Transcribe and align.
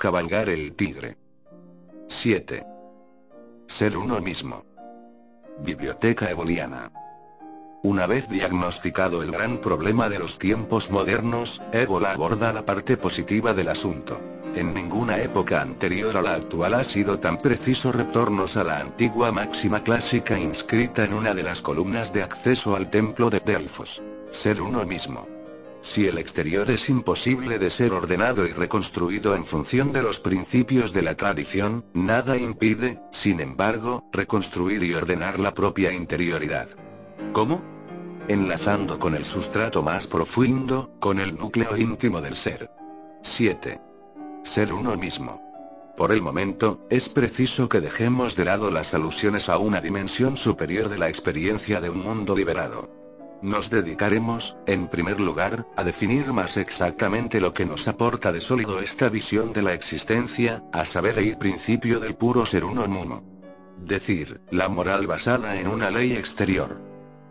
Cabalgar 0.00 0.48
el 0.48 0.76
tigre. 0.76 1.18
7. 2.06 2.64
Ser 3.66 3.96
uno 3.96 4.20
mismo. 4.20 4.64
Biblioteca 5.58 6.30
Eboliana. 6.30 6.92
Una 7.82 8.06
vez 8.06 8.28
diagnosticado 8.28 9.24
el 9.24 9.32
gran 9.32 9.58
problema 9.58 10.08
de 10.08 10.20
los 10.20 10.38
tiempos 10.38 10.92
modernos, 10.92 11.60
Ébola 11.72 12.12
aborda 12.12 12.52
la 12.52 12.64
parte 12.64 12.96
positiva 12.96 13.54
del 13.54 13.70
asunto. 13.70 14.20
En 14.54 14.72
ninguna 14.72 15.18
época 15.18 15.62
anterior 15.62 16.16
a 16.16 16.22
la 16.22 16.34
actual 16.34 16.74
ha 16.74 16.84
sido 16.84 17.18
tan 17.18 17.38
preciso 17.38 17.90
retornos 17.90 18.56
a 18.56 18.62
la 18.62 18.78
antigua 18.78 19.32
máxima 19.32 19.82
clásica 19.82 20.38
inscrita 20.38 21.02
en 21.02 21.12
una 21.12 21.34
de 21.34 21.42
las 21.42 21.60
columnas 21.60 22.12
de 22.12 22.22
acceso 22.22 22.76
al 22.76 22.88
templo 22.88 23.30
de 23.30 23.40
Delfos. 23.40 24.00
Ser 24.30 24.62
uno 24.62 24.84
mismo. 24.84 25.37
Si 25.80 26.06
el 26.06 26.18
exterior 26.18 26.70
es 26.70 26.88
imposible 26.88 27.58
de 27.58 27.70
ser 27.70 27.92
ordenado 27.92 28.46
y 28.46 28.52
reconstruido 28.52 29.34
en 29.34 29.44
función 29.44 29.92
de 29.92 30.02
los 30.02 30.18
principios 30.18 30.92
de 30.92 31.02
la 31.02 31.14
tradición, 31.14 31.84
nada 31.94 32.36
impide, 32.36 33.00
sin 33.12 33.40
embargo, 33.40 34.08
reconstruir 34.12 34.82
y 34.82 34.94
ordenar 34.94 35.38
la 35.38 35.54
propia 35.54 35.92
interioridad. 35.92 36.68
¿Cómo? 37.32 37.62
Enlazando 38.26 38.98
con 38.98 39.14
el 39.14 39.24
sustrato 39.24 39.82
más 39.82 40.06
profundo, 40.06 40.94
con 41.00 41.20
el 41.20 41.36
núcleo 41.36 41.76
íntimo 41.76 42.20
del 42.20 42.36
ser. 42.36 42.70
7. 43.22 43.80
Ser 44.42 44.72
uno 44.72 44.96
mismo. 44.96 45.42
Por 45.96 46.12
el 46.12 46.22
momento, 46.22 46.86
es 46.90 47.08
preciso 47.08 47.68
que 47.68 47.80
dejemos 47.80 48.36
de 48.36 48.44
lado 48.44 48.70
las 48.70 48.94
alusiones 48.94 49.48
a 49.48 49.58
una 49.58 49.80
dimensión 49.80 50.36
superior 50.36 50.88
de 50.88 50.98
la 50.98 51.08
experiencia 51.08 51.80
de 51.80 51.90
un 51.90 52.02
mundo 52.02 52.36
liberado. 52.36 52.97
Nos 53.40 53.70
dedicaremos, 53.70 54.56
en 54.66 54.88
primer 54.88 55.20
lugar, 55.20 55.64
a 55.76 55.84
definir 55.84 56.32
más 56.32 56.56
exactamente 56.56 57.40
lo 57.40 57.54
que 57.54 57.66
nos 57.66 57.86
aporta 57.86 58.32
de 58.32 58.40
sólido 58.40 58.80
esta 58.80 59.08
visión 59.08 59.52
de 59.52 59.62
la 59.62 59.74
existencia, 59.74 60.64
a 60.72 60.84
saber 60.84 61.18
el 61.18 61.38
principio 61.38 62.00
del 62.00 62.16
puro 62.16 62.44
ser 62.46 62.64
uno 62.64 62.88
muno. 62.88 63.22
Decir, 63.78 64.40
la 64.50 64.68
moral 64.68 65.06
basada 65.06 65.60
en 65.60 65.68
una 65.68 65.88
ley 65.90 66.14
exterior. 66.14 66.80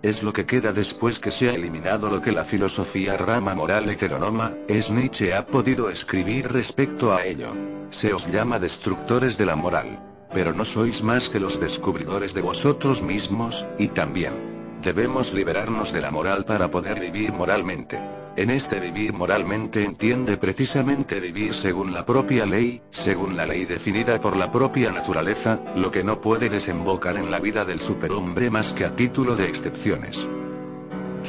Es 0.02 0.24
lo 0.24 0.32
que 0.32 0.46
queda 0.46 0.72
después 0.72 1.20
que 1.20 1.32
se 1.32 1.50
ha 1.50 1.56
eliminado 1.56 2.10
lo 2.10 2.22
que 2.22 2.32
la 2.32 2.46
filosofía 2.46 3.18
rama 3.18 3.54
moral 3.54 3.90
heteronoma, 3.90 4.54
es 4.70 4.90
Nietzsche 4.90 5.34
ha 5.34 5.46
podido 5.46 5.90
escribir 5.90 6.50
respecto 6.54 7.14
a 7.14 7.26
ello. 7.26 7.52
Se 7.90 8.14
os 8.14 8.32
llama 8.32 8.60
destructores 8.60 9.38
de 9.38 9.46
la 9.46 9.58
moral. 9.58 10.04
Pero 10.34 10.54
no 10.54 10.64
sois 10.64 11.04
más 11.04 11.28
que 11.28 11.40
los 11.42 11.60
descubridores 11.60 12.34
de 12.34 12.42
vosotros 12.42 13.02
mismos, 13.02 13.66
y 13.78 13.90
también. 13.90 14.57
Debemos 14.88 15.34
liberarnos 15.34 15.92
de 15.92 16.00
la 16.00 16.12
moral 16.12 16.46
para 16.46 16.70
poder 16.70 16.98
vivir 16.98 17.34
moralmente. 17.34 18.00
En 18.38 18.50
este 18.50 18.80
vivir 18.80 19.12
moralmente 19.12 19.84
entiende 19.84 20.38
precisamente 20.38 21.20
vivir 21.20 21.54
según 21.54 21.94
la 21.94 22.06
propia 22.06 22.46
ley, 22.46 22.82
según 22.92 23.36
la 23.36 23.46
ley 23.46 23.66
definida 23.66 24.22
por 24.22 24.38
la 24.38 24.50
propia 24.50 24.94
naturaleza, 24.94 25.60
lo 25.76 25.92
que 25.92 26.06
no 26.06 26.22
puede 26.22 26.48
desembocar 26.48 27.18
en 27.18 27.30
la 27.30 27.42
vida 27.42 27.66
del 27.66 27.82
superhombre 27.82 28.50
más 28.50 28.72
que 28.72 28.86
a 28.86 28.96
título 28.96 29.36
de 29.36 29.50
excepciones. 29.50 30.26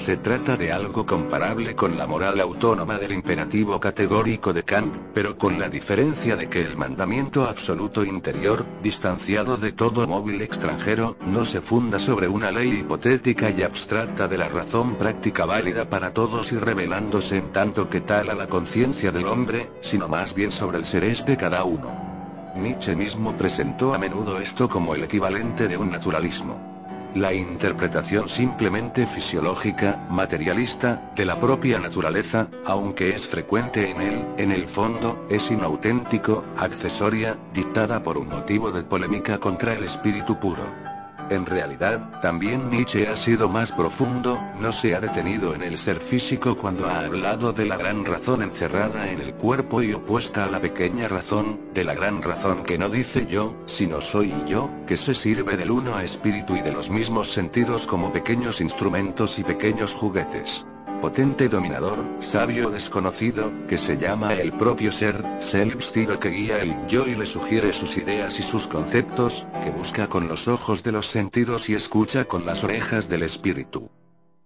Se 0.04 0.16
trata 0.16 0.56
de 0.56 0.72
algo 0.72 1.04
comparable 1.04 1.74
con 1.74 1.98
la 1.98 2.06
moral 2.06 2.40
autónoma 2.40 2.98
del 2.98 3.12
imperativo 3.12 3.78
categórico 3.78 4.54
de 4.54 4.62
Kant, 4.62 4.94
pero 5.12 5.36
con 5.36 5.58
la 5.58 5.68
diferencia 5.68 6.34
de 6.34 6.48
que 6.48 6.62
el 6.62 6.78
mandamiento 6.78 7.44
absoluto 7.44 8.04
interior, 8.04 8.64
distanciado 8.82 9.58
de 9.58 9.72
todo 9.72 10.06
móvil 10.06 10.40
extranjero, 10.40 11.16
no 11.26 11.44
se 11.44 11.60
funda 11.60 11.98
sobre 11.98 12.26
una 12.26 12.50
ley 12.50 12.78
hipotética 12.78 13.50
y 13.50 13.62
abstracta 13.62 14.28
de 14.28 14.38
la 14.38 14.48
razón 14.48 14.94
práctica 14.94 15.44
válida 15.44 15.90
para 15.90 16.14
todos 16.14 16.52
y 16.52 16.58
revelándose 16.58 17.36
en 17.36 17.52
tanto 17.52 17.90
que 17.90 18.00
tal 18.00 18.30
a 18.30 18.34
la 18.34 18.46
conciencia 18.46 19.12
del 19.12 19.26
hombre, 19.26 19.68
sino 19.82 20.08
más 20.08 20.32
bien 20.32 20.52
sobre 20.52 20.78
el 20.78 20.86
serés 20.86 21.26
de 21.26 21.36
cada 21.36 21.64
uno. 21.64 22.52
Nietzsche 22.56 22.96
mismo 22.96 23.36
presentó 23.36 23.92
a 23.94 23.98
menudo 23.98 24.38
esto 24.38 24.70
como 24.70 24.94
el 24.94 25.04
equivalente 25.04 25.68
de 25.68 25.76
un 25.76 25.90
naturalismo. 25.90 26.67
La 27.14 27.32
interpretación 27.32 28.28
simplemente 28.28 29.06
fisiológica, 29.06 30.06
materialista, 30.10 31.10
de 31.16 31.24
la 31.24 31.40
propia 31.40 31.78
naturaleza, 31.78 32.48
aunque 32.66 33.10
es 33.10 33.26
frecuente 33.26 33.90
en 33.90 34.00
él, 34.00 34.26
en 34.36 34.52
el 34.52 34.68
fondo, 34.68 35.26
es 35.30 35.50
inauténtico, 35.50 36.44
accesoria, 36.58 37.38
dictada 37.54 38.02
por 38.02 38.18
un 38.18 38.28
motivo 38.28 38.70
de 38.70 38.82
polémica 38.82 39.38
contra 39.38 39.72
el 39.72 39.84
espíritu 39.84 40.38
puro. 40.38 40.87
En 41.30 41.44
realidad, 41.44 42.20
también 42.22 42.70
Nietzsche 42.70 43.06
ha 43.08 43.16
sido 43.16 43.48
más 43.48 43.70
profundo, 43.72 44.40
no 44.58 44.72
se 44.72 44.94
ha 44.94 45.00
detenido 45.00 45.54
en 45.54 45.62
el 45.62 45.76
ser 45.76 46.00
físico 46.00 46.56
cuando 46.56 46.86
ha 46.86 47.00
hablado 47.00 47.52
de 47.52 47.66
la 47.66 47.76
gran 47.76 48.04
razón 48.04 48.42
encerrada 48.42 49.10
en 49.10 49.20
el 49.20 49.34
cuerpo 49.34 49.82
y 49.82 49.92
opuesta 49.92 50.44
a 50.44 50.50
la 50.50 50.60
pequeña 50.60 51.06
razón, 51.06 51.60
de 51.74 51.84
la 51.84 51.94
gran 51.94 52.22
razón 52.22 52.62
que 52.62 52.78
no 52.78 52.88
dice 52.88 53.26
yo, 53.26 53.54
sino 53.66 54.00
soy 54.00 54.32
yo, 54.46 54.70
que 54.86 54.96
se 54.96 55.14
sirve 55.14 55.56
del 55.56 55.70
uno 55.70 55.96
a 55.96 56.04
espíritu 56.04 56.56
y 56.56 56.62
de 56.62 56.72
los 56.72 56.90
mismos 56.90 57.30
sentidos 57.30 57.86
como 57.86 58.12
pequeños 58.12 58.60
instrumentos 58.60 59.38
y 59.38 59.44
pequeños 59.44 59.94
juguetes 59.94 60.64
potente 61.00 61.48
dominador, 61.48 62.04
sabio 62.20 62.70
desconocido, 62.70 63.52
que 63.66 63.78
se 63.78 63.96
llama 63.96 64.34
el 64.34 64.52
propio 64.52 64.92
ser, 64.92 65.24
Selbstiro 65.38 66.18
que 66.18 66.30
guía 66.30 66.60
el 66.60 66.74
yo 66.86 67.06
y 67.06 67.14
le 67.14 67.26
sugiere 67.26 67.72
sus 67.72 67.96
ideas 67.96 68.38
y 68.38 68.42
sus 68.42 68.66
conceptos, 68.66 69.46
que 69.62 69.70
busca 69.70 70.08
con 70.08 70.28
los 70.28 70.48
ojos 70.48 70.82
de 70.82 70.92
los 70.92 71.06
sentidos 71.06 71.68
y 71.68 71.74
escucha 71.74 72.24
con 72.26 72.44
las 72.44 72.64
orejas 72.64 73.08
del 73.08 73.22
espíritu. 73.22 73.90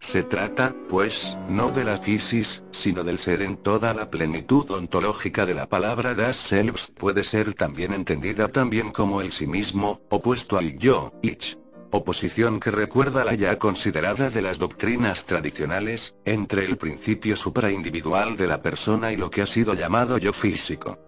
Se 0.01 0.25
trata, 0.25 0.75
pues, 0.89 1.39
no 1.49 1.71
de 1.71 1.85
la 1.85 1.97
fisis, 1.97 2.65
sino 2.73 3.05
del 3.05 3.19
ser 3.19 3.41
en 3.41 3.57
toda 3.57 3.95
la 3.95 4.11
plenitud 4.11 4.69
ontológica 4.71 5.47
de 5.47 5.55
la 5.55 5.67
palabra 5.67 6.15
das 6.15 6.37
Selbst 6.37 6.93
puede 6.99 7.23
ser 7.23 7.55
también 7.55 7.93
entendida 7.93 8.49
también 8.49 8.91
como 8.91 9.21
el 9.21 9.31
sí 9.31 9.47
mismo, 9.47 10.01
opuesto 10.11 10.59
al 10.59 10.77
yo, 10.77 11.13
ich 11.23 11.62
oposición 11.93 12.59
que 12.59 12.71
recuerda 12.71 13.25
la 13.25 13.35
ya 13.35 13.59
considerada 13.59 14.31
de 14.31 14.43
las 14.43 14.59
doctrinas 14.59 15.25
tradicionales, 15.25 16.15
entre 16.25 16.65
el 16.65 16.77
principio 16.77 17.37
supraindividual 17.37 18.37
de 18.37 18.47
la 18.47 18.63
persona 18.63 19.13
y 19.13 19.17
lo 19.17 19.31
que 19.31 19.43
ha 19.43 19.47
sido 19.47 19.75
llamado 19.75 20.19
yo 20.19 20.33
físico. 20.33 20.99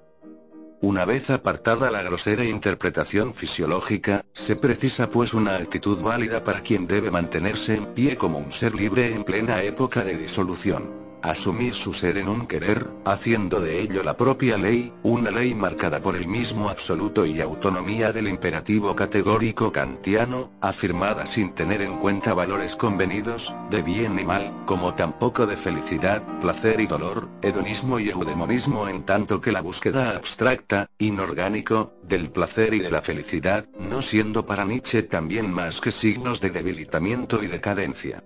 Una 0.80 1.06
vez 1.06 1.30
apartada 1.30 1.90
la 1.90 2.02
grosera 2.02 2.44
interpretación 2.44 3.32
fisiológica, 3.32 4.22
se 4.34 4.54
precisa 4.54 5.08
pues 5.08 5.32
una 5.32 5.56
actitud 5.56 5.98
válida 6.00 6.44
para 6.44 6.60
quien 6.60 6.86
debe 6.86 7.10
mantenerse 7.10 7.74
en 7.74 7.86
pie 7.94 8.18
como 8.18 8.38
un 8.38 8.52
ser 8.52 8.74
libre 8.74 9.14
en 9.14 9.24
plena 9.24 9.62
época 9.62 10.04
de 10.04 10.18
disolución 10.18 11.03
asumir 11.24 11.74
su 11.74 11.94
ser 11.94 12.18
en 12.18 12.28
un 12.28 12.46
querer, 12.46 12.86
haciendo 13.06 13.60
de 13.60 13.80
ello 13.80 14.02
la 14.02 14.16
propia 14.16 14.58
ley, 14.58 14.92
una 15.02 15.30
ley 15.30 15.54
marcada 15.54 16.00
por 16.00 16.16
el 16.16 16.28
mismo 16.28 16.68
absoluto 16.68 17.24
y 17.24 17.40
autonomía 17.40 18.12
del 18.12 18.28
imperativo 18.28 18.94
categórico 18.94 19.72
kantiano, 19.72 20.50
afirmada 20.60 21.24
sin 21.24 21.54
tener 21.54 21.80
en 21.80 21.96
cuenta 21.96 22.34
valores 22.34 22.76
convenidos, 22.76 23.54
de 23.70 23.82
bien 23.82 24.18
y 24.18 24.24
mal, 24.24 24.64
como 24.66 24.94
tampoco 24.94 25.46
de 25.46 25.56
felicidad, 25.56 26.22
placer 26.40 26.80
y 26.80 26.86
dolor, 26.86 27.28
hedonismo 27.40 27.98
y 27.98 28.10
eudemonismo 28.10 28.88
en 28.88 29.02
tanto 29.04 29.40
que 29.40 29.52
la 29.52 29.62
búsqueda 29.62 30.16
abstracta, 30.16 30.90
inorgánico, 30.98 31.94
del 32.02 32.30
placer 32.30 32.74
y 32.74 32.80
de 32.80 32.90
la 32.90 33.00
felicidad, 33.00 33.66
no 33.78 34.02
siendo 34.02 34.44
para 34.44 34.66
Nietzsche 34.66 35.02
también 35.02 35.50
más 35.50 35.80
que 35.80 35.90
signos 35.90 36.42
de 36.42 36.50
debilitamiento 36.50 37.42
y 37.42 37.46
decadencia. 37.46 38.22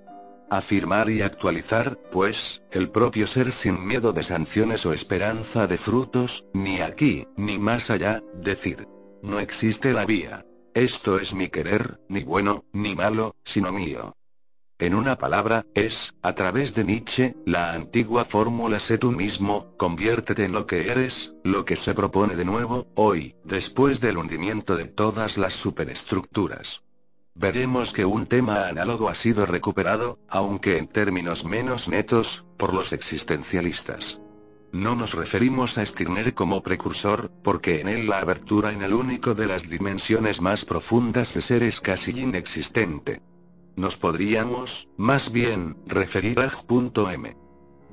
Afirmar 0.50 1.10
y 1.10 1.20
actualizar, 1.20 1.98
pues, 2.10 2.62
el 2.70 2.90
propio 2.90 3.26
ser 3.26 3.52
sin 3.52 3.86
miedo 3.86 4.12
de 4.12 4.22
sanciones 4.22 4.86
o 4.86 4.92
esperanza 4.92 5.66
de 5.66 5.76
frutos, 5.76 6.46
ni 6.54 6.80
aquí, 6.80 7.26
ni 7.36 7.58
más 7.58 7.90
allá, 7.90 8.22
decir. 8.34 8.88
No 9.22 9.40
existe 9.40 9.92
la 9.92 10.06
vía. 10.06 10.46
Esto 10.74 11.18
es 11.18 11.34
mi 11.34 11.48
querer, 11.48 12.00
ni 12.08 12.22
bueno, 12.22 12.64
ni 12.72 12.94
malo, 12.94 13.34
sino 13.44 13.72
mío. 13.72 14.14
En 14.78 14.94
una 14.94 15.18
palabra, 15.18 15.66
es, 15.74 16.14
a 16.22 16.34
través 16.34 16.72
de 16.74 16.84
Nietzsche, 16.84 17.34
la 17.44 17.72
antigua 17.72 18.24
fórmula 18.24 18.78
sé 18.78 18.96
tú 18.96 19.10
mismo, 19.10 19.76
conviértete 19.76 20.44
en 20.44 20.52
lo 20.52 20.66
que 20.66 20.88
eres, 20.88 21.34
lo 21.42 21.64
que 21.64 21.74
se 21.74 21.94
propone 21.94 22.36
de 22.36 22.44
nuevo, 22.44 22.86
hoy, 22.94 23.34
después 23.44 24.00
del 24.00 24.18
hundimiento 24.18 24.76
de 24.76 24.84
todas 24.84 25.36
las 25.36 25.54
superestructuras. 25.54 26.84
Veremos 27.40 27.92
que 27.92 28.04
un 28.04 28.26
tema 28.26 28.66
análogo 28.66 29.08
ha 29.08 29.14
sido 29.14 29.46
recuperado, 29.46 30.18
aunque 30.28 30.76
en 30.76 30.88
términos 30.88 31.44
menos 31.44 31.86
netos, 31.86 32.44
por 32.56 32.74
los 32.74 32.92
existencialistas. 32.92 34.20
No 34.72 34.96
nos 34.96 35.14
referimos 35.14 35.78
a 35.78 35.86
Stirner 35.86 36.34
como 36.34 36.64
precursor, 36.64 37.30
porque 37.44 37.80
en 37.80 37.86
él 37.86 38.08
la 38.08 38.18
abertura 38.18 38.72
en 38.72 38.82
el 38.82 38.92
único 38.92 39.36
de 39.36 39.46
las 39.46 39.68
dimensiones 39.68 40.40
más 40.40 40.64
profundas 40.64 41.32
de 41.32 41.40
ser 41.40 41.62
es 41.62 41.80
casi 41.80 42.10
inexistente. 42.10 43.22
Nos 43.76 43.96
podríamos, 43.96 44.88
más 44.96 45.30
bien, 45.30 45.76
referir 45.86 46.40
a 46.40 46.50
G.M. 46.50 47.36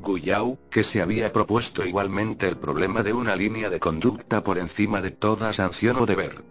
Guyau, 0.01 0.57
que 0.71 0.83
se 0.83 1.03
había 1.03 1.31
propuesto 1.31 1.85
igualmente 1.85 2.47
el 2.47 2.57
problema 2.57 3.03
de 3.03 3.13
una 3.13 3.35
línea 3.35 3.69
de 3.69 3.79
conducta 3.79 4.43
por 4.43 4.57
encima 4.57 5.01
de 5.01 5.11
toda 5.11 5.53
sanción 5.53 5.97
o 5.97 6.07
deber. 6.07 6.43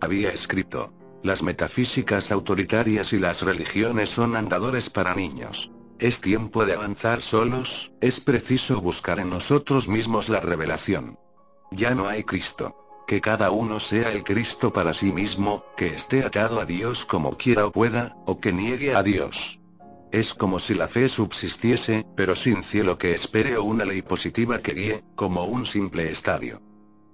Había 0.00 0.30
escrito, 0.30 0.94
las 1.22 1.42
metafísicas 1.42 2.30
autoritarias 2.30 3.12
y 3.12 3.18
las 3.18 3.42
religiones 3.42 4.10
son 4.10 4.36
andadores 4.36 4.90
para 4.90 5.14
niños. 5.14 5.70
Es 5.98 6.20
tiempo 6.20 6.64
de 6.64 6.74
avanzar 6.74 7.22
solos, 7.22 7.92
es 8.00 8.20
preciso 8.20 8.80
buscar 8.80 9.18
en 9.18 9.30
nosotros 9.30 9.88
mismos 9.88 10.28
la 10.28 10.40
revelación. 10.40 11.18
Ya 11.72 11.94
no 11.94 12.08
hay 12.08 12.24
Cristo. 12.24 12.76
Que 13.08 13.20
cada 13.22 13.50
uno 13.50 13.80
sea 13.80 14.12
el 14.12 14.22
Cristo 14.22 14.72
para 14.72 14.92
sí 14.92 15.12
mismo, 15.12 15.64
que 15.76 15.94
esté 15.94 16.24
atado 16.24 16.60
a 16.60 16.66
Dios 16.66 17.06
como 17.06 17.38
quiera 17.38 17.66
o 17.66 17.72
pueda, 17.72 18.16
o 18.26 18.38
que 18.38 18.52
niegue 18.52 18.94
a 18.94 19.02
Dios. 19.02 19.58
Es 20.12 20.34
como 20.34 20.58
si 20.58 20.74
la 20.74 20.88
fe 20.88 21.08
subsistiese, 21.08 22.06
pero 22.16 22.36
sin 22.36 22.62
cielo 22.62 22.96
que 22.98 23.14
espere 23.14 23.56
o 23.56 23.64
una 23.64 23.84
ley 23.84 24.02
positiva 24.02 24.60
que 24.60 24.74
guíe, 24.74 25.04
como 25.14 25.44
un 25.44 25.66
simple 25.66 26.10
estadio. 26.10 26.62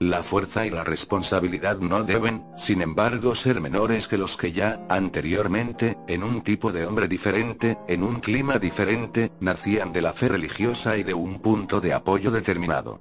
La 0.00 0.22
fuerza 0.22 0.66
y 0.66 0.70
la 0.70 0.82
responsabilidad 0.82 1.78
no 1.78 2.02
deben, 2.02 2.44
sin 2.56 2.82
embargo, 2.82 3.34
ser 3.34 3.60
menores 3.60 4.08
que 4.08 4.18
los 4.18 4.36
que 4.36 4.52
ya, 4.52 4.84
anteriormente, 4.88 5.96
en 6.08 6.24
un 6.24 6.42
tipo 6.42 6.72
de 6.72 6.84
hombre 6.84 7.06
diferente, 7.06 7.78
en 7.86 8.02
un 8.02 8.20
clima 8.20 8.58
diferente, 8.58 9.30
nacían 9.40 9.92
de 9.92 10.02
la 10.02 10.12
fe 10.12 10.28
religiosa 10.28 10.96
y 10.96 11.04
de 11.04 11.14
un 11.14 11.40
punto 11.40 11.80
de 11.80 11.94
apoyo 11.94 12.30
determinado. 12.32 13.00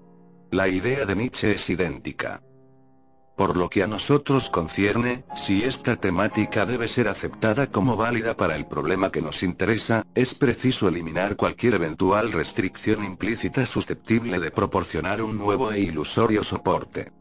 La 0.52 0.68
idea 0.68 1.06
de 1.06 1.16
Nietzsche 1.16 1.54
es 1.54 1.68
idéntica. 1.70 2.44
Por 3.36 3.58
lo 3.58 3.68
que 3.68 3.82
a 3.82 3.88
nosotros 3.88 4.50
concierne, 4.52 5.24
si 5.36 5.64
esta 5.64 5.96
temática 5.96 6.68
debe 6.68 6.88
ser 6.88 7.08
aceptada 7.08 7.66
como 7.68 7.98
válida 7.98 8.38
para 8.38 8.56
el 8.56 8.68
problema 8.68 9.12
que 9.12 9.24
nos 9.24 9.42
interesa, 9.42 10.06
es 10.14 10.36
preciso 10.36 10.88
eliminar 10.88 11.36
cualquier 11.36 11.74
eventual 11.74 12.32
restricción 12.32 13.04
implícita 13.04 13.66
susceptible 13.66 14.40
de 14.40 14.52
proporcionar 14.52 15.24
un 15.24 15.40
nuevo 15.40 15.72
e 15.72 15.80
ilusorio 15.80 16.44
soporte. 16.44 17.12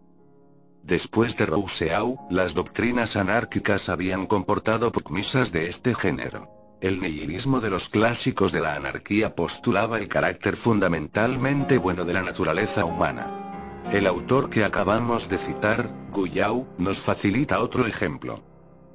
Después 0.82 1.36
de 1.38 1.46
Rousseau, 1.46 2.18
las 2.28 2.52
doctrinas 2.52 3.16
anárquicas 3.16 3.88
habían 3.88 4.26
comportado 4.26 4.92
procmisas 4.92 5.50
de 5.50 5.70
este 5.70 5.94
género. 5.94 6.50
El 6.82 7.00
nihilismo 7.00 7.60
de 7.60 7.70
los 7.70 7.88
clásicos 7.88 8.52
de 8.52 8.60
la 8.60 8.74
anarquía 8.74 9.34
postulaba 9.34 9.98
el 9.98 10.08
carácter 10.08 10.56
fundamentalmente 10.56 11.78
bueno 11.78 12.04
de 12.04 12.12
la 12.12 12.22
naturaleza 12.22 12.84
humana. 12.84 13.51
El 13.92 14.06
autor 14.06 14.48
que 14.48 14.64
acabamos 14.64 15.28
de 15.28 15.36
citar, 15.36 15.94
Guyau, 16.10 16.66
nos 16.78 17.00
facilita 17.00 17.60
otro 17.60 17.86
ejemplo. 17.86 18.42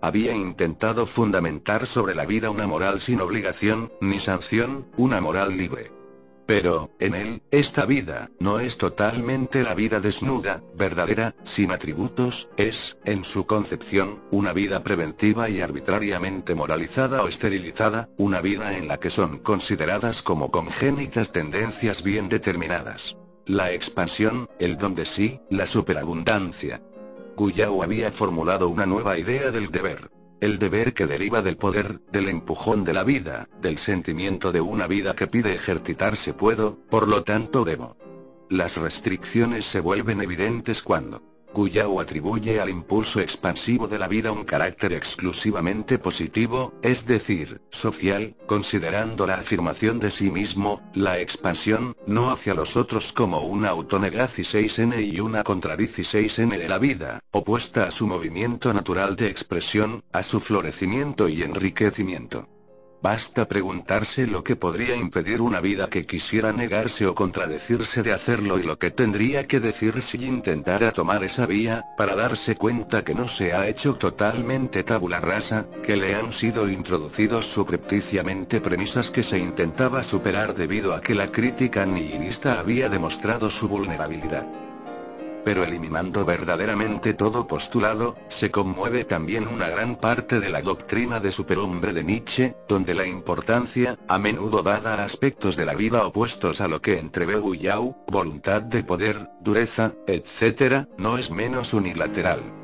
Había 0.02 0.36
intentado 0.36 1.06
fundamentar 1.06 1.86
sobre 1.86 2.16
la 2.16 2.26
vida 2.26 2.50
una 2.50 2.66
moral 2.66 3.00
sin 3.00 3.22
obligación, 3.22 3.94
ni 4.02 4.20
sanción, 4.20 4.88
una 4.98 5.22
moral 5.22 5.56
libre. 5.56 5.92
Pero, 6.48 6.90
en 7.00 7.14
él, 7.14 7.44
esta 7.52 7.86
vida, 7.86 8.32
no 8.40 8.60
es 8.60 8.78
totalmente 8.78 9.62
la 9.62 9.76
vida 9.76 10.00
desnuda, 10.00 10.64
verdadera, 10.76 11.36
sin 11.44 11.72
atributos, 11.72 12.50
es, 12.58 12.98
en 13.06 13.24
su 13.24 13.46
concepción, 13.46 14.24
una 14.32 14.52
vida 14.52 14.84
preventiva 14.84 15.48
y 15.48 15.62
arbitrariamente 15.62 16.56
moralizada 16.56 17.22
o 17.22 17.28
esterilizada, 17.28 18.10
una 18.18 18.42
vida 18.42 18.76
en 18.76 18.88
la 18.88 19.00
que 19.00 19.12
son 19.12 19.38
consideradas 19.38 20.24
como 20.24 20.50
congénitas 20.50 21.32
tendencias 21.32 22.02
bien 22.02 22.30
determinadas 22.30 23.16
la 23.48 23.72
expansión, 23.72 24.50
el 24.60 24.78
don 24.78 24.94
de 24.94 25.06
sí, 25.06 25.40
la 25.50 25.66
superabundancia. 25.66 26.82
Guyau 27.38 27.82
había 27.82 28.12
formulado 28.12 28.68
una 28.68 28.86
nueva 28.86 29.18
idea 29.18 29.52
del 29.52 29.72
deber. 29.72 30.12
El 30.42 30.60
deber 30.60 30.94
que 30.94 31.08
deriva 31.08 31.42
del 31.42 31.58
poder, 31.58 32.02
del 32.12 32.28
empujón 32.28 32.84
de 32.84 32.94
la 32.94 33.04
vida, 33.04 33.48
del 33.62 33.78
sentimiento 33.78 34.52
de 34.52 34.62
una 34.62 34.86
vida 34.86 35.16
que 35.16 35.28
pide 35.28 35.54
ejercitarse 35.54 36.34
puedo, 36.34 36.78
por 36.90 37.08
lo 37.08 37.24
tanto 37.24 37.64
debo. 37.64 37.96
Las 38.50 38.76
restricciones 38.76 39.66
se 39.66 39.80
vuelven 39.80 40.22
evidentes 40.22 40.82
cuando 40.82 41.24
Guyau 41.54 42.00
atribuye 42.00 42.60
al 42.60 42.70
impulso 42.70 43.20
expansivo 43.20 43.88
de 43.88 44.00
la 44.00 44.08
vida 44.08 44.32
un 44.32 44.44
carácter 44.44 44.94
exclusivamente 44.94 45.98
positivo, 45.98 46.74
es 46.82 47.06
decir, 47.06 47.62
social, 47.72 48.36
considerando 48.46 49.26
la 49.26 49.36
afirmación 49.36 50.00
de 50.00 50.12
sí 50.12 50.30
mismo, 50.30 50.82
la 50.94 51.20
expansión, 51.20 51.96
no 52.06 52.32
hacia 52.32 52.54
los 52.54 52.76
otros 52.76 53.14
como 53.14 53.40
una 53.40 53.70
autonega 53.70 54.28
16n 54.28 55.14
y 55.14 55.20
una 55.20 55.44
contra 55.44 55.78
16n 55.78 56.58
de 56.58 56.68
la 56.68 56.78
vida, 56.78 57.20
opuesta 57.32 57.86
a 57.86 57.92
su 57.92 58.08
movimiento 58.08 58.74
natural 58.74 59.16
de 59.16 59.28
expresión, 59.28 60.04
a 60.12 60.24
su 60.24 60.40
florecimiento 60.40 61.28
y 61.28 61.44
enriquecimiento. 61.44 62.48
Basta 63.02 63.48
preguntarse 63.48 64.26
lo 64.26 64.44
que 64.44 64.56
podría 64.56 64.96
impedir 64.96 65.40
una 65.40 65.62
vida 65.62 65.88
que 65.88 66.08
quisiera 66.08 66.52
negarse 66.52 67.06
o 67.06 67.14
contradecirse 67.14 68.02
de 68.02 68.12
hacerlo 68.12 68.58
y 68.58 68.64
lo 68.64 68.80
que 68.80 68.90
tendría 68.90 69.46
que 69.46 69.60
decir 69.60 70.02
si 70.02 70.26
intentara 70.26 70.92
tomar 70.92 71.24
esa 71.24 71.46
vía, 71.46 71.86
para 71.96 72.16
darse 72.16 72.56
cuenta 72.56 73.04
que 73.04 73.14
no 73.14 73.28
se 73.28 73.54
ha 73.54 73.68
hecho 73.68 73.96
totalmente 73.96 74.84
tabula 74.84 75.20
rasa, 75.20 75.68
que 75.84 75.96
le 75.96 76.16
han 76.16 76.34
sido 76.34 76.68
introducidos 76.70 77.46
subrepticiamente 77.46 78.62
premisas 78.62 79.12
que 79.12 79.22
se 79.22 79.38
intentaba 79.38 80.04
superar 80.04 80.56
debido 80.56 80.96
a 80.96 81.02
que 81.02 81.14
la 81.14 81.32
crítica 81.32 81.86
nihilista 81.86 82.60
había 82.60 82.90
demostrado 82.90 83.52
su 83.52 83.68
vulnerabilidad 83.68 84.67
pero 85.48 85.64
eliminando 85.64 86.26
verdaderamente 86.26 87.14
todo 87.14 87.48
postulado, 87.48 88.18
se 88.28 88.52
conmueve 88.52 89.06
también 89.06 89.48
una 89.48 89.70
gran 89.70 89.96
parte 89.96 90.42
de 90.42 90.50
la 90.50 90.62
doctrina 90.62 91.22
de 91.22 91.32
superhombre 91.32 91.94
de 91.94 92.04
Nietzsche, 92.04 92.58
donde 92.68 92.94
la 92.94 93.08
importancia, 93.08 93.98
a 94.10 94.20
menudo 94.20 94.62
dada 94.62 94.96
a 94.96 95.06
aspectos 95.06 95.56
de 95.56 95.64
la 95.64 95.74
vida 95.74 96.06
opuestos 96.06 96.60
a 96.60 96.68
lo 96.68 96.82
que 96.82 97.00
entrevé 97.00 97.38
Guyau, 97.38 97.96
voluntad 98.08 98.62
de 98.62 98.84
poder, 98.84 99.30
dureza, 99.40 99.94
etc., 100.06 100.90
no 100.98 101.18
es 101.18 101.32
menos 101.32 101.74
unilateral 101.74 102.57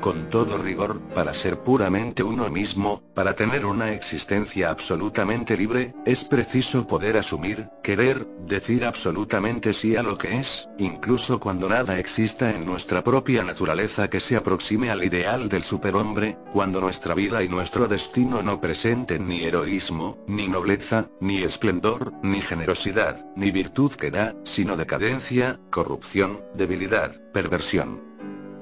con 0.00 0.28
todo 0.28 0.58
rigor, 0.58 1.00
para 1.14 1.34
ser 1.34 1.58
puramente 1.58 2.22
uno 2.22 2.48
mismo, 2.50 3.02
para 3.14 3.34
tener 3.34 3.66
una 3.66 3.92
existencia 3.92 4.70
absolutamente 4.70 5.56
libre, 5.56 5.94
es 6.04 6.24
preciso 6.24 6.86
poder 6.86 7.16
asumir, 7.16 7.68
querer, 7.82 8.26
decir 8.46 8.84
absolutamente 8.84 9.72
sí 9.72 9.96
a 9.96 10.02
lo 10.02 10.16
que 10.18 10.38
es, 10.38 10.68
incluso 10.78 11.38
cuando 11.38 11.68
nada 11.68 11.98
exista 11.98 12.50
en 12.50 12.64
nuestra 12.64 13.04
propia 13.04 13.44
naturaleza 13.44 14.08
que 14.08 14.20
se 14.20 14.36
aproxime 14.36 14.90
al 14.90 15.04
ideal 15.04 15.48
del 15.48 15.64
superhombre, 15.64 16.38
cuando 16.52 16.80
nuestra 16.80 17.14
vida 17.14 17.42
y 17.42 17.48
nuestro 17.48 17.86
destino 17.86 18.42
no 18.42 18.60
presenten 18.60 19.28
ni 19.28 19.42
heroísmo, 19.44 20.18
ni 20.26 20.48
nobleza, 20.48 21.08
ni 21.20 21.42
esplendor, 21.42 22.12
ni 22.22 22.40
generosidad, 22.40 23.24
ni 23.36 23.50
virtud 23.50 23.92
que 23.92 24.10
da, 24.10 24.34
sino 24.44 24.76
decadencia, 24.76 25.60
corrupción, 25.70 26.40
debilidad, 26.54 27.20
perversión. 27.32 28.09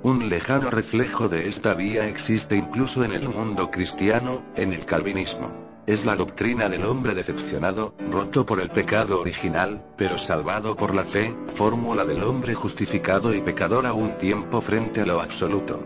Un 0.02 0.28
lejano 0.28 0.70
reflejo 0.70 1.28
de 1.28 1.48
esta 1.48 1.74
vía 1.74 2.06
existe 2.06 2.54
incluso 2.54 3.02
en 3.02 3.12
el 3.12 3.28
mundo 3.28 3.68
cristiano, 3.70 4.44
en 4.54 4.72
el 4.72 4.84
calvinismo. 4.84 5.52
Es 5.88 6.04
la 6.04 6.14
doctrina 6.14 6.68
del 6.68 6.84
hombre 6.84 7.14
decepcionado, 7.14 7.94
roto 8.08 8.46
por 8.46 8.60
el 8.60 8.70
pecado 8.70 9.20
original, 9.20 9.84
pero 9.96 10.16
salvado 10.16 10.76
por 10.76 10.94
la 10.94 11.02
fe, 11.02 11.34
fórmula 11.54 12.04
del 12.04 12.22
hombre 12.22 12.54
justificado 12.54 13.34
y 13.34 13.40
pecador 13.40 13.86
a 13.86 13.92
un 13.92 14.16
tiempo 14.18 14.60
frente 14.60 15.00
a 15.00 15.06
lo 15.06 15.20
absoluto. 15.20 15.82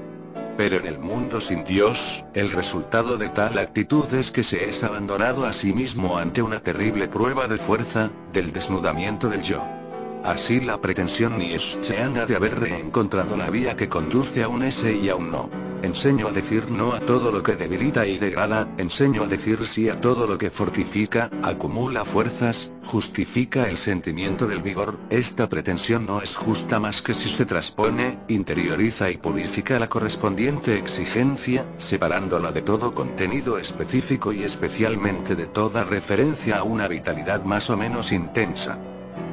Pero 0.59 0.77
en 0.77 0.87
el 0.87 0.99
mundo 0.99 1.41
sin 1.41 1.65
Dios, 1.65 2.23
el 2.35 2.53
resultado 2.53 3.17
de 3.17 3.31
tal 3.31 3.57
actitud 3.59 4.13
es 4.13 4.31
que 4.31 4.45
se 4.45 4.69
es 4.69 4.85
abandonado 4.85 5.47
a 5.47 5.55
sí 5.55 5.73
mismo 5.73 6.19
ante 6.19 6.43
una 6.43 6.61
terrible 6.61 7.09
prueba 7.09 7.49
de 7.49 7.57
fuerza, 7.57 8.11
del 8.35 8.53
desnudamiento 8.53 9.31
del 9.31 9.43
yo. 9.43 9.82
Así 10.25 10.61
la 10.61 10.81
pretensión 10.81 11.37
nietzscheana 11.37 12.27
de 12.27 12.37
haber 12.37 12.61
reencontrado 12.61 13.37
la 13.37 13.51
vía 13.51 13.77
que 13.77 13.89
conduce 13.89 14.45
a 14.45 14.49
un 14.49 14.63
S 14.63 14.93
y 14.93 15.09
a 15.09 15.17
un 15.17 15.33
no. 15.33 15.51
Enseño 15.83 16.29
a 16.29 16.31
decir 16.31 16.71
no 16.71 16.93
a 16.93 17.01
todo 17.01 17.33
lo 17.33 17.43
que 17.43 17.57
debilita 17.57 18.07
y 18.07 18.19
degrada, 18.19 18.69
enseño 18.79 19.25
a 19.25 19.27
decir 19.27 19.67
sí 19.67 19.89
a 19.89 20.01
todo 20.01 20.29
lo 20.29 20.39
que 20.39 20.51
fortifica, 20.51 21.29
acumula 21.43 22.05
fuerzas, 22.05 22.71
justifica 22.85 23.69
el 23.69 23.77
sentimiento 23.77 24.47
del 24.47 24.63
vigor. 24.63 25.01
Esta 25.11 25.49
pretensión 25.49 26.07
no 26.07 26.23
es 26.23 26.37
justa 26.37 26.79
más 26.79 27.03
que 27.03 27.15
si 27.15 27.29
se 27.29 27.45
transpone, 27.45 28.21
interioriza 28.29 29.11
y 29.11 29.17
purifica 29.17 29.81
la 29.81 29.89
correspondiente 29.89 30.79
exigencia, 30.79 31.67
separándola 31.79 32.53
de 32.53 32.63
todo 32.63 32.95
contenido 32.95 33.59
específico 33.59 34.33
y 34.33 34.45
especialmente 34.45 35.35
de 35.35 35.47
toda 35.47 35.83
referencia 35.83 36.59
a 36.59 36.63
una 36.63 36.87
vitalidad 36.87 37.43
más 37.45 37.71
o 37.71 37.77
menos 37.77 38.13
intensa. 38.13 38.79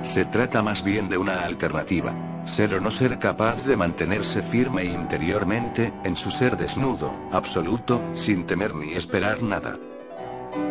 Se 0.03 0.25
trata 0.25 0.63
más 0.63 0.84
bien 0.84 1.10
de 1.10 1.18
una 1.18 1.44
alternativa. 1.44 2.13
Ser 2.46 2.74
o 2.74 2.82
no 2.82 2.89
ser 2.89 3.20
capaz 3.20 3.63
de 3.65 3.75
mantenerse 3.75 4.41
firme 4.41 4.86
interiormente, 4.86 5.94
en 6.03 6.15
su 6.15 6.32
ser 6.32 6.58
desnudo, 6.58 7.13
absoluto, 7.32 8.01
sin 8.13 8.46
temer 8.46 8.74
ni 8.74 8.94
esperar 8.94 9.44
nada. 9.44 9.77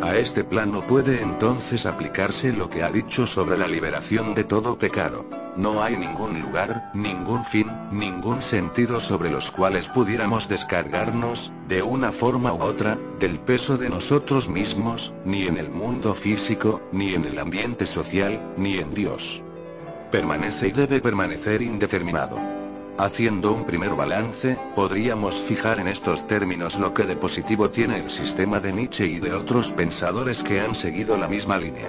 A 0.03 0.17
este 0.17 0.45
plano 0.45 0.87
puede 0.87 1.21
entonces 1.21 1.87
aplicarse 1.87 2.53
lo 2.53 2.71
que 2.71 2.83
ha 2.83 2.91
dicho 2.91 3.27
sobre 3.27 3.59
la 3.59 3.67
liberación 3.67 4.35
de 4.35 4.45
todo 4.45 4.79
pecado. 4.79 5.27
No 5.57 5.83
hay 5.83 5.97
ningún 5.97 6.41
lugar, 6.41 6.91
ningún 6.95 7.45
fin, 7.45 7.71
ningún 7.91 8.41
sentido 8.41 9.01
sobre 9.01 9.31
los 9.31 9.51
cuales 9.51 9.89
pudiéramos 9.89 10.49
descargarnos, 10.49 11.53
de 11.67 11.83
una 11.83 12.13
forma 12.13 12.53
u 12.53 12.63
otra, 12.63 12.99
del 13.19 13.39
peso 13.41 13.77
de 13.77 13.91
nosotros 13.91 14.49
mismos, 14.49 15.13
ni 15.25 15.49
en 15.49 15.59
el 15.59 15.69
mundo 15.69 16.15
físico, 16.15 16.81
ni 16.93 17.15
en 17.15 17.25
el 17.25 17.39
ambiente 17.39 17.87
social, 17.87 18.55
ni 18.57 18.79
en 18.79 18.95
Dios. 18.95 19.43
Permanece 20.13 20.69
y 20.69 20.73
debe 20.73 21.01
permanecer 21.01 21.61
indeterminado. 21.61 22.58
Haciendo 22.99 23.53
un 23.53 23.65
primer 23.65 23.95
balance, 23.95 24.59
podríamos 24.75 25.37
fijar 25.41 25.79
en 25.79 25.87
estos 25.87 26.27
términos 26.27 26.81
lo 26.81 26.93
que 26.95 27.05
de 27.05 27.15
positivo 27.15 27.71
tiene 27.71 27.99
el 27.99 28.11
sistema 28.11 28.59
de 28.59 28.73
Nietzsche 28.73 29.07
y 29.07 29.21
de 29.21 29.35
otros 29.35 29.71
pensadores 29.71 30.43
que 30.43 30.61
han 30.61 30.75
seguido 30.75 31.17
la 31.17 31.29
misma 31.29 31.59
línea. 31.59 31.89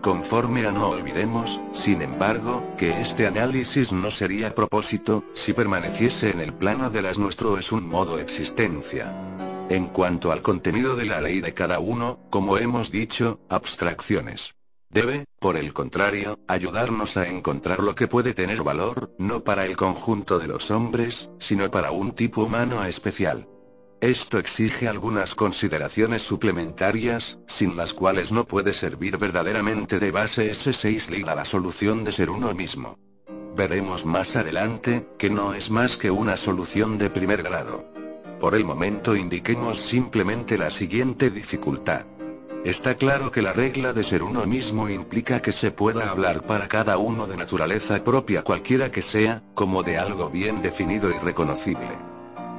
Conforme 0.00 0.66
a 0.66 0.72
no 0.72 0.88
olvidemos, 0.88 1.60
sin 1.72 2.00
embargo, 2.00 2.64
que 2.78 2.98
este 2.98 3.26
análisis 3.26 3.92
no 3.92 4.10
sería 4.10 4.54
propósito, 4.54 5.22
si 5.34 5.52
permaneciese 5.52 6.30
en 6.30 6.40
el 6.40 6.54
plano 6.54 6.88
de 6.88 7.02
las 7.02 7.18
nuestro 7.18 7.58
es 7.58 7.70
un 7.70 7.86
modo 7.86 8.18
existencia. 8.18 9.14
En 9.68 9.88
cuanto 9.88 10.32
al 10.32 10.40
contenido 10.40 10.96
de 10.96 11.04
la 11.04 11.20
ley 11.20 11.42
de 11.42 11.52
cada 11.52 11.78
uno, 11.78 12.20
como 12.30 12.56
hemos 12.56 12.90
dicho, 12.90 13.38
abstracciones. 13.50 14.54
Debe, 14.90 15.26
por 15.38 15.56
el 15.56 15.74
contrario, 15.74 16.38
ayudarnos 16.48 17.18
a 17.18 17.28
encontrar 17.28 17.80
lo 17.82 17.94
que 17.94 18.08
puede 18.08 18.32
tener 18.32 18.62
valor, 18.62 19.14
no 19.18 19.44
para 19.44 19.66
el 19.66 19.76
conjunto 19.76 20.38
de 20.38 20.46
los 20.46 20.70
hombres, 20.70 21.30
sino 21.38 21.70
para 21.70 21.90
un 21.90 22.12
tipo 22.12 22.44
humano 22.44 22.82
especial. 22.84 23.46
Esto 24.00 24.38
exige 24.38 24.88
algunas 24.88 25.34
consideraciones 25.34 26.22
suplementarias, 26.22 27.38
sin 27.48 27.76
las 27.76 27.92
cuales 27.92 28.32
no 28.32 28.44
puede 28.44 28.72
servir 28.72 29.18
verdaderamente 29.18 29.98
de 29.98 30.10
base 30.10 30.50
ese 30.50 30.72
6 30.72 31.10
a 31.26 31.34
la 31.34 31.44
solución 31.44 32.04
de 32.04 32.12
ser 32.12 32.30
uno 32.30 32.54
mismo. 32.54 32.96
Veremos 33.56 34.06
más 34.06 34.36
adelante, 34.36 35.08
que 35.18 35.28
no 35.28 35.52
es 35.52 35.70
más 35.70 35.96
que 35.96 36.10
una 36.10 36.36
solución 36.36 36.96
de 36.96 37.10
primer 37.10 37.42
grado. 37.42 37.84
Por 38.40 38.54
el 38.54 38.64
momento 38.64 39.16
indiquemos 39.16 39.80
simplemente 39.80 40.56
la 40.56 40.70
siguiente 40.70 41.28
dificultad. 41.28 42.06
Está 42.64 42.96
claro 42.96 43.30
que 43.30 43.40
la 43.40 43.52
regla 43.52 43.92
de 43.92 44.02
ser 44.02 44.22
uno 44.22 44.44
mismo 44.44 44.88
implica 44.88 45.40
que 45.40 45.52
se 45.52 45.70
pueda 45.70 46.10
hablar 46.10 46.42
para 46.42 46.66
cada 46.66 46.98
uno 46.98 47.26
de 47.26 47.36
naturaleza 47.36 48.02
propia 48.02 48.42
cualquiera 48.42 48.90
que 48.90 49.00
sea, 49.00 49.42
como 49.54 49.84
de 49.84 49.96
algo 49.96 50.28
bien 50.28 50.60
definido 50.60 51.08
y 51.10 51.18
reconocible. 51.24 51.96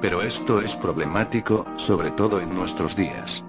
Pero 0.02 0.22
esto 0.22 0.62
es 0.62 0.78
problemático, 0.78 1.66
sobre 1.76 2.12
todo 2.12 2.40
en 2.40 2.56
nuestros 2.56 2.96
días. 2.96 3.44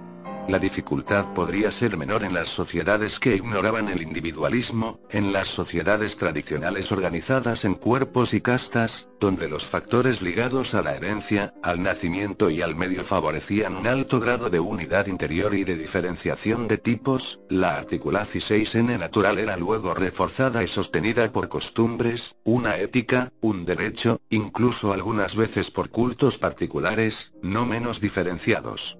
La 0.49 0.59
dificultad 0.59 1.33
podría 1.33 1.71
ser 1.71 1.97
menor 1.97 2.25
en 2.25 2.35
las 2.35 2.49
sociedades 2.49 3.19
que 3.19 3.37
ignoraban 3.37 3.89
el 3.89 4.03
individualismo, 4.03 5.01
en 5.11 5.33
las 5.33 5.49
sociedades 5.49 6.17
tradicionales 6.17 6.91
organizadas 6.93 7.65
en 7.65 7.75
cuerpos 7.75 8.35
y 8.35 8.41
castas, 8.41 9.09
donde 9.21 9.49
los 9.49 9.67
factores 9.67 10.23
ligados 10.23 10.75
a 10.75 10.83
la 10.83 10.97
herencia, 10.97 11.55
al 11.63 11.83
nacimiento 11.83 12.51
y 12.51 12.63
al 12.63 12.75
medio 12.75 13.05
favorecían 13.05 13.77
un 13.77 13.87
alto 13.87 14.19
grado 14.19 14.51
de 14.51 14.61
unidad 14.61 15.07
interior 15.07 15.55
y 15.55 15.65
de 15.65 15.77
diferenciación 15.77 16.69
de 16.69 16.79
tipos, 16.79 17.41
la 17.49 17.77
articulación 17.77 18.21
6N 18.21 18.99
natural 18.99 19.39
era 19.39 19.57
luego 19.57 19.95
reforzada 19.95 20.63
y 20.63 20.69
sostenida 20.69 21.31
por 21.33 21.49
costumbres, 21.49 22.37
una 22.45 22.77
ética, 22.77 23.33
un 23.41 23.65
derecho, 23.65 24.21
incluso 24.31 24.93
algunas 24.93 25.37
veces 25.37 25.71
por 25.71 25.91
cultos 25.91 26.39
particulares, 26.39 27.33
no 27.43 27.67
menos 27.67 28.01
diferenciados. 28.01 28.99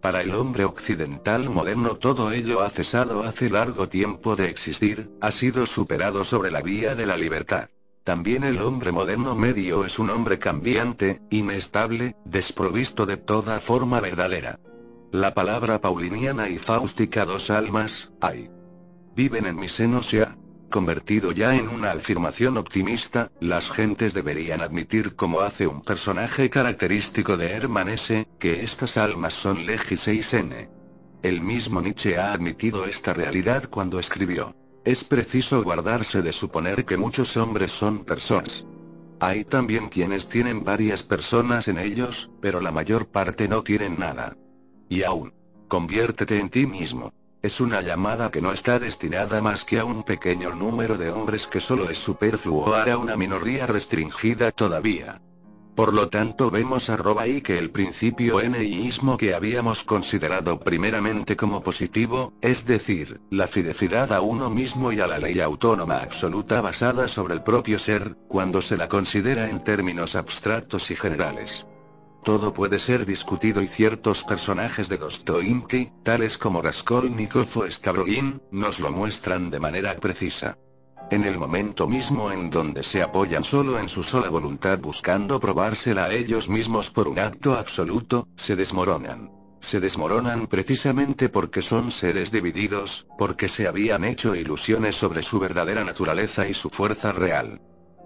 Para 0.00 0.22
el 0.22 0.34
hombre 0.34 0.64
occidental 0.64 1.50
moderno 1.50 1.96
todo 1.96 2.32
ello 2.32 2.62
ha 2.62 2.70
cesado 2.70 3.22
hace 3.24 3.50
largo 3.50 3.88
tiempo 3.88 4.34
de 4.34 4.48
existir, 4.48 5.10
ha 5.20 5.30
sido 5.30 5.66
superado 5.66 6.24
sobre 6.24 6.50
la 6.50 6.62
vía 6.62 6.94
de 6.94 7.04
la 7.04 7.18
libertad. 7.18 7.68
También 8.02 8.44
el 8.44 8.62
hombre 8.62 8.92
moderno 8.92 9.36
medio 9.36 9.84
es 9.84 9.98
un 9.98 10.08
hombre 10.08 10.38
cambiante, 10.38 11.20
inestable, 11.28 12.16
desprovisto 12.24 13.04
de 13.04 13.18
toda 13.18 13.60
forma 13.60 14.00
verdadera. 14.00 14.58
La 15.12 15.34
palabra 15.34 15.80
pauliniana 15.80 16.48
y 16.48 16.58
fáustica 16.58 17.26
dos 17.26 17.50
almas, 17.50 18.10
hay. 18.22 18.50
Viven 19.14 19.44
en 19.44 19.56
mi 19.56 19.68
seno 19.68 20.00
ya, 20.00 20.36
Convertido 20.70 21.32
ya 21.32 21.56
en 21.56 21.68
una 21.68 21.90
afirmación 21.90 22.56
optimista, 22.56 23.32
las 23.40 23.70
gentes 23.70 24.14
deberían 24.14 24.60
admitir 24.60 25.16
como 25.16 25.40
hace 25.40 25.66
un 25.66 25.82
personaje 25.82 26.48
característico 26.48 27.36
de 27.36 27.50
Hermann 27.50 27.88
S., 27.88 28.28
que 28.38 28.62
estas 28.62 28.96
almas 28.96 29.34
son 29.34 29.66
legis 29.66 30.06
6n. 30.06 30.70
El 31.24 31.40
mismo 31.40 31.82
Nietzsche 31.82 32.18
ha 32.18 32.32
admitido 32.32 32.84
esta 32.84 33.12
realidad 33.12 33.68
cuando 33.68 33.98
escribió. 33.98 34.54
Es 34.84 35.02
preciso 35.02 35.60
guardarse 35.64 36.22
de 36.22 36.32
suponer 36.32 36.84
que 36.84 36.96
muchos 36.96 37.36
hombres 37.36 37.72
son 37.72 38.04
personas. 38.04 38.64
Hay 39.18 39.44
también 39.44 39.88
quienes 39.88 40.28
tienen 40.28 40.62
varias 40.62 41.02
personas 41.02 41.66
en 41.66 41.78
ellos, 41.78 42.30
pero 42.40 42.60
la 42.60 42.70
mayor 42.70 43.08
parte 43.08 43.48
no 43.48 43.64
tienen 43.64 43.98
nada. 43.98 44.36
Y 44.88 45.02
aún. 45.02 45.34
Conviértete 45.66 46.38
en 46.38 46.48
ti 46.48 46.66
mismo. 46.66 47.12
Es 47.42 47.58
una 47.58 47.80
llamada 47.80 48.30
que 48.30 48.42
no 48.42 48.52
está 48.52 48.78
destinada 48.78 49.40
más 49.40 49.64
que 49.64 49.78
a 49.78 49.86
un 49.86 50.02
pequeño 50.02 50.54
número 50.54 50.98
de 50.98 51.10
hombres 51.10 51.46
que 51.46 51.58
solo 51.58 51.88
es 51.88 51.96
superfluo 51.96 52.74
a 52.74 52.98
una 52.98 53.16
minoría 53.16 53.66
restringida 53.66 54.52
todavía. 54.52 55.22
Por 55.74 55.94
lo 55.94 56.10
tanto 56.10 56.50
vemos 56.50 56.90
arroba 56.90 57.26
y 57.26 57.40
que 57.40 57.58
el 57.58 57.70
principio 57.70 58.42
NIismo 58.42 59.16
que 59.16 59.32
habíamos 59.32 59.84
considerado 59.84 60.60
primeramente 60.60 61.34
como 61.34 61.62
positivo, 61.62 62.34
es 62.42 62.66
decir, 62.66 63.22
la 63.30 63.46
fidelidad 63.46 64.12
a 64.12 64.20
uno 64.20 64.50
mismo 64.50 64.92
y 64.92 65.00
a 65.00 65.06
la 65.06 65.18
ley 65.18 65.40
autónoma 65.40 65.96
absoluta 66.02 66.60
basada 66.60 67.08
sobre 67.08 67.32
el 67.32 67.42
propio 67.42 67.78
ser, 67.78 68.16
cuando 68.28 68.60
se 68.60 68.76
la 68.76 68.88
considera 68.88 69.48
en 69.48 69.64
términos 69.64 70.14
abstractos 70.14 70.90
y 70.90 70.96
generales. 70.96 71.64
Todo 72.22 72.52
puede 72.52 72.78
ser 72.78 73.06
discutido 73.06 73.62
y 73.62 73.66
ciertos 73.66 74.24
personajes 74.24 74.90
de 74.90 74.98
Dostoyevsky, 74.98 75.90
tales 76.02 76.36
como 76.36 76.60
Raskolnikov 76.60 77.48
o 77.56 77.70
Stavroin, 77.70 78.42
nos 78.50 78.78
lo 78.78 78.90
muestran 78.90 79.50
de 79.50 79.58
manera 79.58 79.94
precisa. 79.96 80.58
En 81.10 81.24
el 81.24 81.38
momento 81.38 81.88
mismo 81.88 82.30
en 82.30 82.50
donde 82.50 82.82
se 82.82 83.02
apoyan 83.02 83.42
solo 83.42 83.78
en 83.78 83.88
su 83.88 84.02
sola 84.02 84.28
voluntad 84.28 84.78
buscando 84.78 85.40
probársela 85.40 86.04
a 86.04 86.12
ellos 86.12 86.48
mismos 86.48 86.90
por 86.90 87.08
un 87.08 87.18
acto 87.18 87.54
absoluto, 87.54 88.28
se 88.36 88.54
desmoronan. 88.54 89.32
Se 89.60 89.80
desmoronan 89.80 90.46
precisamente 90.46 91.28
porque 91.30 91.62
son 91.62 91.90
seres 91.90 92.30
divididos, 92.30 93.06
porque 93.18 93.48
se 93.48 93.66
habían 93.66 94.04
hecho 94.04 94.34
ilusiones 94.34 94.94
sobre 94.94 95.22
su 95.22 95.40
verdadera 95.40 95.84
naturaleza 95.84 96.46
y 96.46 96.54
su 96.54 96.68
fuerza 96.68 97.12
real. 97.12 97.60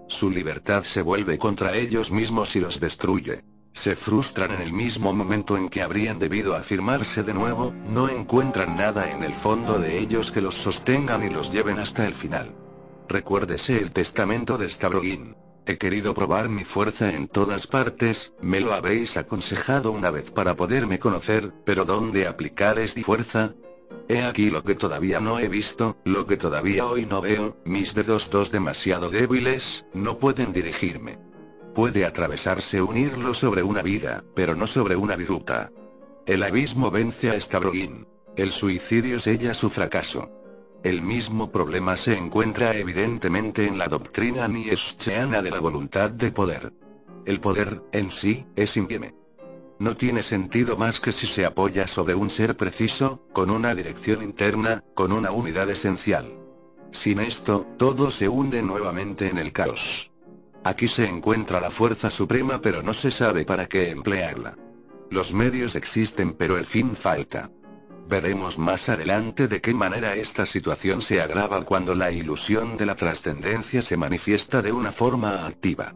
Su 0.07 0.29
libertad 0.29 0.83
se 0.83 1.01
vuelve 1.01 1.37
contra 1.37 1.75
ellos 1.75 2.11
mismos 2.11 2.55
y 2.55 2.61
los 2.61 2.79
destruye 2.79 3.43
se 3.75 3.97
frustran 3.97 4.51
en 4.51 4.61
el 4.61 4.71
mismo 4.71 5.11
momento 5.11 5.57
en 5.57 5.67
que 5.67 5.81
habrían 5.81 6.17
debido 6.17 6.55
afirmarse 6.55 7.23
de 7.23 7.33
nuevo, 7.33 7.73
no 7.89 8.07
encuentran 8.07 8.77
nada 8.77 9.11
en 9.11 9.21
el 9.21 9.35
fondo 9.35 9.77
de 9.79 9.99
ellos 9.99 10.31
que 10.31 10.41
los 10.41 10.55
sostengan 10.55 11.23
y 11.23 11.29
los 11.29 11.51
lleven 11.51 11.77
hasta 11.79 12.07
el 12.07 12.15
final. 12.15 12.55
Recuérdese 13.09 13.77
el 13.77 13.91
testamento 13.91 14.57
de 14.57 14.69
Stavroin. 14.69 15.35
He 15.65 15.77
querido 15.77 16.13
probar 16.13 16.47
mi 16.47 16.63
fuerza 16.63 17.11
en 17.11 17.27
todas 17.27 17.67
partes, 17.67 18.33
me 18.41 18.61
lo 18.61 18.73
habéis 18.73 19.17
aconsejado 19.17 19.91
una 19.91 20.09
vez 20.09 20.31
para 20.31 20.55
poderme 20.55 20.97
conocer, 20.97 21.51
pero 21.65 21.83
¿dónde 21.83 22.27
aplicar 22.27 22.79
esta 22.79 23.01
fuerza? 23.01 23.55
He 24.07 24.23
aquí 24.23 24.51
lo 24.51 24.63
que 24.63 24.75
todavía 24.75 25.19
no 25.19 25.37
he 25.37 25.49
visto, 25.49 25.97
lo 26.05 26.25
que 26.25 26.37
todavía 26.37 26.85
hoy 26.85 27.05
no 27.05 27.19
veo, 27.19 27.57
mis 27.65 27.93
dedos 27.93 28.29
dos 28.29 28.51
demasiado 28.51 29.09
débiles, 29.09 29.85
no 29.93 30.17
pueden 30.17 30.53
dirigirme. 30.53 31.24
Puede 31.75 32.05
atravesarse 32.05 32.81
unirlo 32.81 33.33
sobre 33.33 33.61
una 33.61 33.81
vida, 33.81 34.23
pero 34.33 34.55
no 34.55 34.65
sobre 34.65 34.95
una 34.95 35.17
viruta. 35.17 35.73
El 36.25 36.41
abismo 36.43 36.89
vence 36.89 37.31
a 37.31 37.39
Stavroin. 37.39 38.07
El 38.37 38.53
suicidio 38.53 39.19
sella 39.19 39.53
su 39.53 39.69
fracaso. 39.69 40.31
El 40.85 41.01
mismo 41.01 41.51
problema 41.51 41.97
se 41.97 42.17
encuentra 42.17 42.73
evidentemente 42.77 43.67
en 43.67 43.77
la 43.77 43.87
doctrina 43.87 44.47
nietzscheana 44.47 45.41
de 45.41 45.51
la 45.51 45.59
voluntad 45.59 46.09
de 46.09 46.31
poder. 46.31 46.71
El 47.25 47.41
poder, 47.41 47.83
en 47.91 48.09
sí, 48.09 48.45
es 48.55 48.77
infieme. 48.77 49.13
No 49.77 49.97
tiene 49.97 50.23
sentido 50.23 50.77
más 50.77 51.01
que 51.01 51.11
si 51.11 51.27
se 51.27 51.45
apoya 51.45 51.89
sobre 51.89 52.15
un 52.15 52.29
ser 52.29 52.55
preciso, 52.55 53.27
con 53.33 53.49
una 53.49 53.75
dirección 53.75 54.23
interna, 54.23 54.81
con 54.93 55.11
una 55.11 55.31
unidad 55.31 55.69
esencial. 55.69 56.39
Sin 56.91 57.19
esto, 57.19 57.67
todo 57.77 58.11
se 58.11 58.29
hunde 58.29 58.61
nuevamente 58.61 59.27
en 59.27 59.39
el 59.39 59.51
caos. 59.51 60.14
Aquí 60.65 60.87
se 60.87 61.07
encuentra 61.07 61.61
la 61.61 61.69
fuerza 61.69 62.09
suprema 62.09 62.59
pero 62.59 62.81
no 62.81 62.95
se 62.95 63.11
sabe 63.11 63.45
para 63.45 63.67
qué 63.67 63.91
emplearla. 63.91 64.57
Los 65.11 65.31
medios 65.31 65.75
existen 65.75 66.33
pero 66.33 66.57
el 66.57 66.65
fin 66.65 66.95
falta. 66.95 67.51
Veremos 68.09 68.57
más 68.57 68.89
adelante 68.89 69.47
de 69.47 69.61
qué 69.61 69.75
manera 69.75 70.15
esta 70.15 70.47
situación 70.47 71.03
se 71.03 71.21
agrava 71.21 71.63
cuando 71.63 71.93
la 71.93 72.11
ilusión 72.11 72.77
de 72.77 72.87
la 72.87 72.95
trascendencia 72.95 73.83
se 73.83 73.95
manifiesta 73.95 74.63
de 74.63 74.71
una 74.71 74.91
forma 74.91 75.45
activa. 75.45 75.93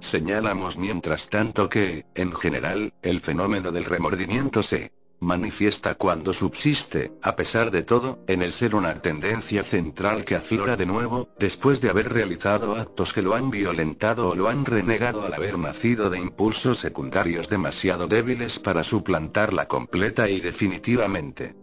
Señalamos 0.00 0.78
mientras 0.78 1.28
tanto 1.28 1.68
que, 1.68 2.04
en 2.16 2.32
general, 2.34 2.94
el 3.02 3.20
fenómeno 3.20 3.70
del 3.70 3.84
remordimiento 3.84 4.64
se 4.64 4.90
manifiesta 5.20 5.94
cuando 5.94 6.32
subsiste, 6.32 7.12
a 7.22 7.36
pesar 7.36 7.70
de 7.70 7.82
todo, 7.82 8.20
en 8.26 8.42
el 8.42 8.52
ser 8.52 8.74
una 8.74 9.00
tendencia 9.00 9.64
central 9.64 10.24
que 10.24 10.36
aflora 10.36 10.76
de 10.76 10.86
nuevo, 10.86 11.28
después 11.38 11.80
de 11.80 11.90
haber 11.90 12.12
realizado 12.12 12.76
actos 12.76 13.12
que 13.12 13.22
lo 13.22 13.34
han 13.34 13.50
violentado 13.50 14.30
o 14.30 14.34
lo 14.34 14.48
han 14.48 14.64
renegado 14.64 15.24
al 15.24 15.34
haber 15.34 15.58
nacido 15.58 16.10
de 16.10 16.18
impulsos 16.18 16.78
secundarios 16.78 17.48
demasiado 17.48 18.06
débiles 18.06 18.58
para 18.58 18.84
suplantarla 18.84 19.66
completa 19.66 20.28
y 20.28 20.40
definitivamente. 20.40 21.54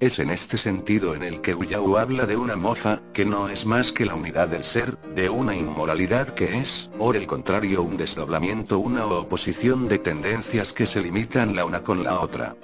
Es 0.00 0.18
en 0.18 0.30
este 0.30 0.56
sentido 0.56 1.14
en 1.14 1.22
el 1.22 1.42
que 1.42 1.54
Uyao 1.54 1.98
habla 1.98 2.24
de 2.24 2.34
una 2.34 2.56
mofa, 2.56 3.02
que 3.12 3.26
no 3.26 3.50
es 3.50 3.66
más 3.66 3.92
que 3.92 4.06
la 4.06 4.14
unidad 4.14 4.48
del 4.48 4.64
ser, 4.64 4.96
de 5.14 5.28
una 5.28 5.54
inmoralidad 5.54 6.30
que 6.30 6.56
es, 6.56 6.88
por 6.98 7.16
el 7.16 7.26
contrario, 7.26 7.82
un 7.82 7.98
desdoblamiento, 7.98 8.78
una 8.78 9.04
oposición 9.04 9.88
de 9.88 9.98
tendencias 9.98 10.72
que 10.72 10.86
se 10.86 11.02
limitan 11.02 11.54
la 11.54 11.66
una 11.66 11.82
con 11.82 12.02
la 12.02 12.18
otra. 12.18 12.56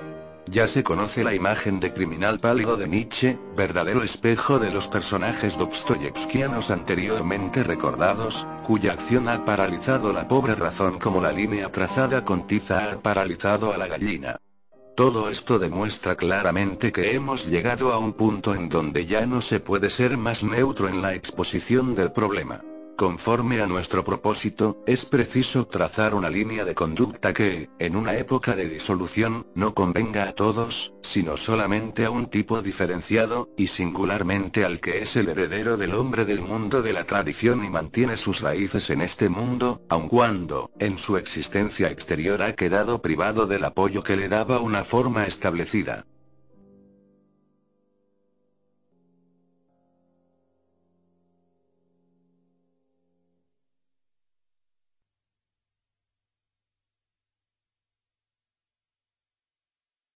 Ya 0.48 0.68
se 0.68 0.84
conoce 0.84 1.24
la 1.24 1.34
imagen 1.34 1.80
de 1.80 1.92
criminal 1.92 2.38
pálido 2.38 2.76
de 2.76 2.86
Nietzsche, 2.86 3.36
verdadero 3.56 4.04
espejo 4.04 4.60
de 4.60 4.70
los 4.70 4.86
personajes 4.86 5.58
dostoyevskianos 5.58 6.70
anteriormente 6.70 7.64
recordados, 7.64 8.46
cuya 8.64 8.92
acción 8.92 9.28
ha 9.28 9.44
paralizado 9.44 10.12
la 10.12 10.28
pobre 10.28 10.54
razón 10.54 11.00
como 11.00 11.20
la 11.20 11.32
línea 11.32 11.72
trazada 11.72 12.24
con 12.24 12.46
tiza 12.46 12.92
ha 12.92 13.00
paralizado 13.00 13.74
a 13.74 13.76
la 13.76 13.88
gallina. 13.88 14.36
Todo 14.94 15.30
esto 15.30 15.58
demuestra 15.58 16.14
claramente 16.14 16.92
que 16.92 17.14
hemos 17.14 17.46
llegado 17.46 17.92
a 17.92 17.98
un 17.98 18.12
punto 18.12 18.54
en 18.54 18.68
donde 18.68 19.04
ya 19.04 19.26
no 19.26 19.42
se 19.42 19.58
puede 19.58 19.90
ser 19.90 20.16
más 20.16 20.44
neutro 20.44 20.88
en 20.88 21.02
la 21.02 21.14
exposición 21.14 21.96
del 21.96 22.12
problema. 22.12 22.62
Conforme 22.96 23.60
a 23.60 23.66
nuestro 23.66 24.04
propósito, 24.04 24.82
es 24.86 25.04
preciso 25.04 25.66
trazar 25.66 26.14
una 26.14 26.30
línea 26.30 26.64
de 26.64 26.74
conducta 26.74 27.34
que, 27.34 27.68
en 27.78 27.94
una 27.94 28.14
época 28.16 28.56
de 28.56 28.70
disolución, 28.70 29.46
no 29.54 29.74
convenga 29.74 30.22
a 30.22 30.32
todos, 30.32 30.94
sino 31.02 31.36
solamente 31.36 32.06
a 32.06 32.10
un 32.10 32.30
tipo 32.30 32.62
diferenciado, 32.62 33.50
y 33.54 33.66
singularmente 33.66 34.64
al 34.64 34.80
que 34.80 35.02
es 35.02 35.14
el 35.16 35.28
heredero 35.28 35.76
del 35.76 35.92
hombre 35.92 36.24
del 36.24 36.40
mundo 36.40 36.80
de 36.80 36.94
la 36.94 37.04
tradición 37.04 37.66
y 37.66 37.68
mantiene 37.68 38.16
sus 38.16 38.40
raíces 38.40 38.88
en 38.88 39.02
este 39.02 39.28
mundo, 39.28 39.82
aun 39.90 40.08
cuando, 40.08 40.70
en 40.78 40.96
su 40.96 41.18
existencia 41.18 41.90
exterior 41.90 42.40
ha 42.40 42.54
quedado 42.54 43.02
privado 43.02 43.46
del 43.46 43.64
apoyo 43.64 44.02
que 44.02 44.16
le 44.16 44.30
daba 44.30 44.60
una 44.60 44.84
forma 44.84 45.26
establecida. 45.26 46.06